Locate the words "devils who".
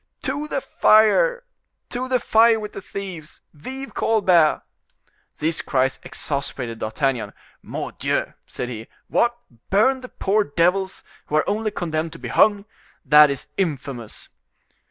10.43-11.35